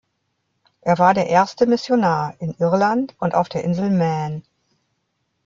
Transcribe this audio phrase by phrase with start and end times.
[0.81, 4.41] Er war der erste Missionar in Irland und auf der Insel Man.